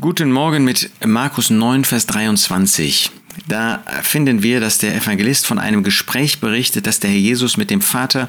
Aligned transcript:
Guten 0.00 0.30
Morgen 0.30 0.62
mit 0.62 0.90
Markus 1.04 1.50
9, 1.50 1.84
Vers 1.84 2.06
23. 2.06 3.10
Da 3.48 3.82
finden 4.02 4.44
wir, 4.44 4.60
dass 4.60 4.78
der 4.78 4.94
Evangelist 4.94 5.44
von 5.44 5.58
einem 5.58 5.82
Gespräch 5.82 6.38
berichtet, 6.38 6.86
dass 6.86 7.00
der 7.00 7.10
Herr 7.10 7.18
Jesus 7.18 7.56
mit 7.56 7.68
dem 7.68 7.80
Vater 7.80 8.28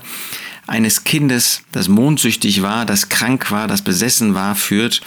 eines 0.65 1.03
Kindes, 1.03 1.61
das 1.71 1.89
mondsüchtig 1.89 2.63
war, 2.63 2.87
das 2.87 3.09
krank 3.09 3.51
war, 3.51 3.67
das 3.67 3.83
besessen 3.83 4.33
war, 4.33 4.55
führt, 4.55 5.01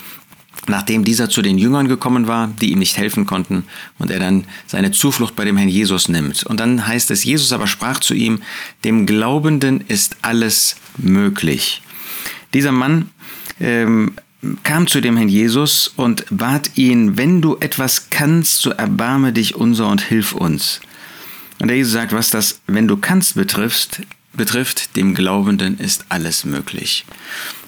nachdem 0.69 1.04
dieser 1.04 1.29
zu 1.29 1.43
den 1.43 1.59
Jüngern 1.59 1.88
gekommen 1.88 2.28
war, 2.28 2.47
die 2.60 2.71
ihm 2.71 2.78
nicht 2.78 2.97
helfen 2.97 3.26
konnten, 3.26 3.65
und 3.99 4.13
er 4.13 4.21
dann 4.21 4.44
seine 4.69 4.92
Zuflucht 4.92 5.35
bei 5.35 5.44
dem 5.44 5.56
Herrn 5.56 5.69
Jesus 5.69 6.08
nimmt. 6.08 6.44
Und 6.44 6.60
dann 6.60 6.87
heißt 6.87 7.10
es, 7.10 7.24
Jesus 7.24 7.53
aber 7.53 7.67
sprach 7.67 7.99
zu 7.99 8.15
ihm, 8.15 8.40
dem 8.85 9.04
Glaubenden 9.04 9.81
ist 9.88 10.19
alles 10.22 10.76
möglich. 10.97 11.83
Dieser 12.54 12.72
Mann 12.72 13.10
ähm, 13.58 14.13
kam 14.62 14.87
zu 14.87 15.00
dem 15.00 15.16
Herrn 15.16 15.28
Jesus 15.28 15.88
und 15.96 16.24
bat 16.30 16.77
ihn, 16.77 17.16
wenn 17.16 17.41
du 17.41 17.56
etwas 17.60 18.10
kannst, 18.10 18.60
so 18.60 18.70
erbarme 18.70 19.32
dich 19.32 19.54
unser 19.54 19.88
und 19.88 20.00
hilf 20.00 20.32
uns. 20.32 20.80
Und 21.58 21.68
der 21.68 21.77
Jesus 21.77 21.92
sagt, 21.92 22.12
was 22.12 22.30
das, 22.30 22.60
wenn 22.66 22.86
du 22.86 22.96
kannst, 22.96 23.34
betrifft, 23.34 24.02
betrifft, 24.34 24.96
dem 24.96 25.14
Glaubenden 25.14 25.78
ist 25.78 26.04
alles 26.10 26.44
möglich. 26.44 27.06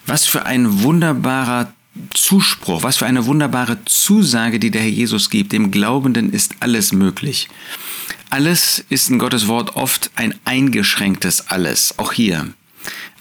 Was 0.06 0.26
für 0.26 0.46
ein 0.46 0.82
wunderbarer 0.82 1.72
Zuspruch, 2.14 2.82
was 2.82 2.98
für 2.98 3.06
eine 3.06 3.26
wunderbare 3.26 3.78
Zusage, 3.84 4.58
die 4.58 4.70
der 4.70 4.82
Herr 4.82 4.90
Jesus 4.90 5.30
gibt. 5.30 5.52
Dem 5.52 5.70
Glaubenden 5.70 6.32
ist 6.32 6.56
alles 6.60 6.92
möglich. 6.92 7.48
Alles 8.30 8.84
ist 8.88 9.10
in 9.10 9.18
Gottes 9.18 9.48
Wort 9.48 9.76
oft 9.76 10.10
ein 10.14 10.34
eingeschränktes 10.44 11.48
Alles, 11.48 11.98
auch 11.98 12.12
hier. 12.12 12.52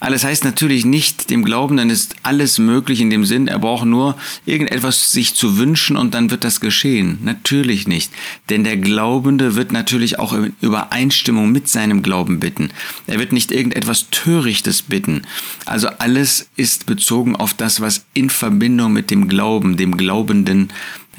Alles 0.00 0.22
heißt 0.22 0.44
natürlich 0.44 0.84
nicht, 0.84 1.28
dem 1.28 1.44
Glaubenden 1.44 1.90
ist 1.90 2.14
alles 2.22 2.58
möglich 2.58 3.00
in 3.00 3.10
dem 3.10 3.24
Sinn, 3.24 3.48
er 3.48 3.58
braucht 3.58 3.84
nur 3.84 4.16
irgendetwas 4.46 5.10
sich 5.10 5.34
zu 5.34 5.58
wünschen 5.58 5.96
und 5.96 6.14
dann 6.14 6.30
wird 6.30 6.44
das 6.44 6.60
geschehen. 6.60 7.18
Natürlich 7.24 7.88
nicht. 7.88 8.12
Denn 8.48 8.62
der 8.62 8.76
Glaubende 8.76 9.56
wird 9.56 9.72
natürlich 9.72 10.20
auch 10.20 10.32
in 10.32 10.54
Übereinstimmung 10.60 11.50
mit 11.50 11.68
seinem 11.68 12.02
Glauben 12.02 12.38
bitten. 12.38 12.70
Er 13.08 13.18
wird 13.18 13.32
nicht 13.32 13.50
irgendetwas 13.50 14.06
Törichtes 14.10 14.82
bitten. 14.82 15.22
Also 15.66 15.88
alles 15.98 16.48
ist 16.54 16.86
bezogen 16.86 17.34
auf 17.34 17.54
das, 17.54 17.80
was 17.80 18.04
in 18.14 18.30
Verbindung 18.30 18.92
mit 18.92 19.10
dem 19.10 19.26
Glauben, 19.26 19.76
dem 19.76 19.96
Glaubenden 19.96 20.68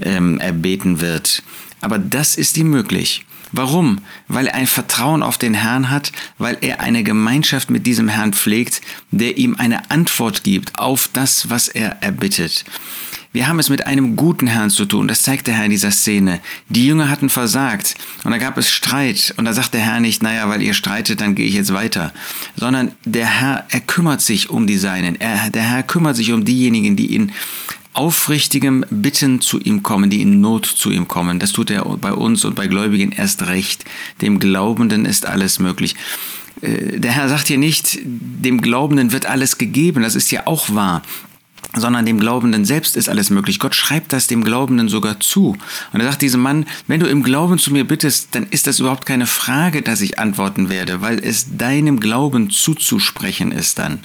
ähm, 0.01 0.39
erbeten 0.39 1.01
wird. 1.01 1.43
Aber 1.81 1.99
das 1.99 2.35
ist 2.35 2.57
ihm 2.57 2.69
möglich. 2.69 3.25
Warum? 3.51 3.99
Weil 4.27 4.47
er 4.47 4.55
ein 4.55 4.67
Vertrauen 4.67 5.23
auf 5.23 5.37
den 5.37 5.53
Herrn 5.53 5.89
hat, 5.89 6.11
weil 6.37 6.57
er 6.61 6.81
eine 6.81 7.03
Gemeinschaft 7.03 7.69
mit 7.69 7.87
diesem 7.87 8.07
Herrn 8.07 8.33
pflegt, 8.33 8.81
der 9.11 9.37
ihm 9.37 9.55
eine 9.57 9.89
Antwort 9.89 10.43
gibt 10.43 10.77
auf 10.77 11.09
das, 11.13 11.49
was 11.49 11.67
er 11.67 12.01
erbittet. 12.01 12.65
Wir 13.31 13.47
haben 13.47 13.59
es 13.59 13.69
mit 13.69 13.85
einem 13.85 14.15
guten 14.15 14.47
Herrn 14.47 14.71
zu 14.71 14.85
tun, 14.85 15.07
das 15.07 15.21
zeigt 15.21 15.45
der 15.45 15.53
Herr 15.53 15.65
in 15.65 15.71
dieser 15.71 15.91
Szene. 15.91 16.39
Die 16.67 16.87
Jünger 16.87 17.09
hatten 17.09 17.29
versagt 17.29 17.93
und 18.23 18.31
da 18.31 18.39
gab 18.39 18.57
es 18.57 18.71
Streit 18.71 19.35
und 19.37 19.45
da 19.45 19.53
sagt 19.53 19.75
der 19.75 19.81
Herr 19.81 19.99
nicht, 19.99 20.23
naja, 20.23 20.49
weil 20.49 20.63
ihr 20.63 20.73
streitet, 20.73 21.21
dann 21.21 21.35
gehe 21.35 21.45
ich 21.45 21.53
jetzt 21.53 21.71
weiter, 21.71 22.11
sondern 22.55 22.93
der 23.05 23.27
Herr, 23.27 23.65
er 23.69 23.81
kümmert 23.81 24.21
sich 24.21 24.49
um 24.49 24.65
die 24.65 24.77
Seinen, 24.77 25.21
er, 25.21 25.51
der 25.51 25.61
Herr 25.61 25.83
kümmert 25.83 26.15
sich 26.15 26.31
um 26.31 26.43
diejenigen, 26.43 26.95
die 26.95 27.13
ihn 27.13 27.31
aufrichtigem 27.99 28.85
Bitten 28.89 29.41
zu 29.41 29.59
ihm 29.59 29.83
kommen, 29.83 30.09
die 30.09 30.21
in 30.21 30.39
Not 30.39 30.65
zu 30.65 30.89
ihm 30.89 31.09
kommen. 31.09 31.37
Das 31.37 31.51
tut 31.51 31.69
er 31.69 31.83
bei 31.83 32.13
uns 32.13 32.45
und 32.45 32.55
bei 32.55 32.67
Gläubigen 32.67 33.11
erst 33.11 33.47
recht. 33.47 33.83
Dem 34.21 34.39
Glaubenden 34.39 35.05
ist 35.05 35.25
alles 35.25 35.59
möglich. 35.59 35.95
Äh, 36.61 36.99
der 36.99 37.11
Herr 37.11 37.27
sagt 37.27 37.47
hier 37.47 37.57
nicht, 37.57 37.99
dem 38.03 38.61
Glaubenden 38.61 39.11
wird 39.11 39.25
alles 39.25 39.57
gegeben, 39.57 40.03
das 40.03 40.15
ist 40.15 40.31
ja 40.31 40.47
auch 40.47 40.73
wahr 40.73 41.01
sondern 41.75 42.05
dem 42.05 42.19
Glaubenden 42.19 42.65
selbst 42.65 42.95
ist 42.95 43.09
alles 43.09 43.29
möglich. 43.29 43.59
Gott 43.59 43.75
schreibt 43.75 44.11
das 44.11 44.27
dem 44.27 44.43
Glaubenden 44.43 44.89
sogar 44.89 45.19
zu. 45.19 45.55
Und 45.93 45.99
er 45.99 46.07
sagt 46.07 46.23
diesem 46.23 46.41
Mann, 46.41 46.65
wenn 46.87 46.99
du 46.99 47.05
im 47.05 47.21
Glauben 47.21 47.59
zu 47.59 47.71
mir 47.71 47.83
bittest, 47.83 48.29
dann 48.33 48.47
ist 48.49 48.65
das 48.65 48.79
überhaupt 48.79 49.05
keine 49.05 49.27
Frage, 49.27 49.83
dass 49.83 50.01
ich 50.01 50.17
antworten 50.17 50.69
werde, 50.69 51.01
weil 51.01 51.19
es 51.19 51.57
deinem 51.57 51.99
Glauben 51.99 52.49
zuzusprechen 52.49 53.51
ist 53.51 53.77
dann. 53.77 53.99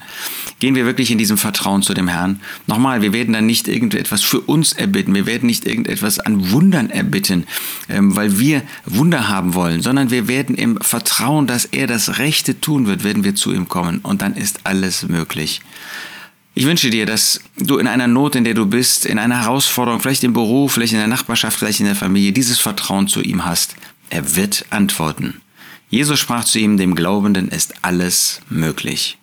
Gehen 0.59 0.75
wir 0.75 0.85
wirklich 0.85 1.11
in 1.11 1.19
diesem 1.19 1.39
Vertrauen 1.39 1.83
zu 1.83 1.95
dem 1.95 2.09
Herrn. 2.09 2.41
Nochmal, 2.67 3.01
wir 3.01 3.15
werden 3.15 3.33
dann 3.33 3.47
nicht 3.47 3.67
irgendetwas 3.67 4.23
für 4.23 4.41
uns 4.41 4.73
erbitten, 4.73 5.15
wir 5.15 5.27
werden 5.27 5.47
nicht 5.47 5.67
irgendetwas 5.67 6.19
an 6.19 6.51
Wundern 6.51 6.91
erbitten, 6.91 7.47
ähm, 7.89 8.15
weil 8.15 8.39
wir 8.39 8.63
Wunder 8.85 9.29
haben 9.29 9.55
wollen, 9.55 9.81
sondern 9.81 10.11
wir 10.11 10.29
werden 10.29 10.55
im 10.55 10.79
Vertrauen, 10.83 11.47
dass 11.47 11.65
er 11.65 11.87
das 11.87 12.19
Rechte 12.19 12.61
tun 12.61 12.87
wird, 12.87 13.05
werden 13.05 13.25
wir 13.25 13.35
zu 13.35 13.53
ihm 13.53 13.69
kommen 13.69 14.01
und 14.03 14.21
dann 14.21 14.35
ist 14.35 14.61
alles 14.65 15.09
möglich. 15.09 15.63
Ich 16.57 16.67
wünsche 16.67 16.91
dir, 16.91 17.05
dass 17.05 17.41
du 17.57 17.79
in 17.79 17.89
einer 17.89 18.07
Not, 18.07 18.37
in 18.37 18.45
der 18.45 18.55
du 18.55 18.67
bist, 18.67 19.07
in 19.07 19.19
einer 19.19 19.43
Herausforderung, 19.43 19.99
vielleicht 19.99 20.23
im 20.23 20.33
Beruf, 20.33 20.75
vielleicht 20.75 20.93
in 20.93 21.01
der 21.01 21.09
Nachbarschaft, 21.09 21.59
vielleicht 21.59 21.81
in 21.81 21.87
der 21.87 21.97
Familie, 21.97 22.33
dieses 22.33 22.61
Vertrauen 22.61 23.09
zu 23.09 23.21
ihm 23.23 23.45
hast. 23.45 23.75
Er 24.09 24.37
wird 24.37 24.65
antworten. 24.71 25.41
Jesus 25.91 26.21
sprach 26.21 26.45
zu 26.45 26.61
ihm, 26.61 26.77
dem 26.77 26.95
Glaubenden 26.95 27.49
ist 27.49 27.75
alles 27.83 28.41
möglich. 28.49 29.19